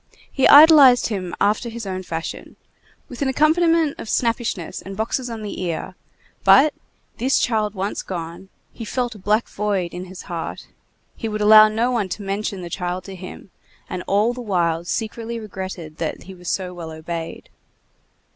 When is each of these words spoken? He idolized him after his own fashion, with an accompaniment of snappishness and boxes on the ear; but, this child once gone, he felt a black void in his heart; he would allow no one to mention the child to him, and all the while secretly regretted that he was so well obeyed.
He 0.31 0.47
idolized 0.47 1.09
him 1.09 1.35
after 1.39 1.69
his 1.69 1.85
own 1.85 2.01
fashion, 2.01 2.55
with 3.07 3.21
an 3.21 3.27
accompaniment 3.27 3.99
of 3.99 4.09
snappishness 4.09 4.81
and 4.81 4.97
boxes 4.97 5.29
on 5.29 5.43
the 5.43 5.61
ear; 5.61 5.93
but, 6.43 6.73
this 7.17 7.37
child 7.37 7.75
once 7.75 8.01
gone, 8.01 8.49
he 8.73 8.83
felt 8.83 9.13
a 9.13 9.19
black 9.19 9.47
void 9.47 9.93
in 9.93 10.05
his 10.05 10.23
heart; 10.23 10.69
he 11.15 11.29
would 11.29 11.39
allow 11.39 11.67
no 11.67 11.91
one 11.91 12.09
to 12.09 12.23
mention 12.23 12.63
the 12.63 12.67
child 12.71 13.03
to 13.03 13.13
him, 13.15 13.51
and 13.87 14.01
all 14.07 14.33
the 14.33 14.41
while 14.41 14.83
secretly 14.83 15.39
regretted 15.39 15.97
that 15.97 16.23
he 16.23 16.33
was 16.33 16.49
so 16.49 16.73
well 16.73 16.89
obeyed. 16.89 17.49